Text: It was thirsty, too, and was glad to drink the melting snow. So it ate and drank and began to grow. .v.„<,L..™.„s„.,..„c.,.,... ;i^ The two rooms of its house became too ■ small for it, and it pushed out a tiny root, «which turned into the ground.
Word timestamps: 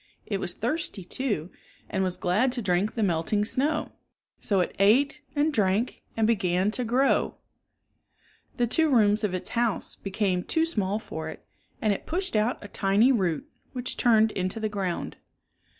It 0.25 0.39
was 0.39 0.53
thirsty, 0.53 1.03
too, 1.03 1.51
and 1.87 2.03
was 2.03 2.17
glad 2.17 2.51
to 2.53 2.61
drink 2.63 2.95
the 2.95 3.03
melting 3.03 3.45
snow. 3.45 3.91
So 4.39 4.59
it 4.59 4.75
ate 4.79 5.21
and 5.35 5.53
drank 5.53 6.01
and 6.17 6.25
began 6.25 6.71
to 6.71 6.83
grow. 6.83 7.35
.v.„<,L..™.„s„.,..„c.,.,... 8.55 8.55
;i^ 8.55 8.57
The 8.57 8.65
two 8.65 8.89
rooms 8.89 9.23
of 9.23 9.35
its 9.35 9.51
house 9.51 9.97
became 9.97 10.43
too 10.43 10.63
■ 10.63 10.65
small 10.67 10.97
for 10.97 11.29
it, 11.29 11.45
and 11.83 11.93
it 11.93 12.07
pushed 12.07 12.35
out 12.35 12.57
a 12.65 12.67
tiny 12.67 13.11
root, 13.11 13.47
«which 13.73 13.95
turned 13.95 14.31
into 14.31 14.59
the 14.59 14.69
ground. 14.69 15.17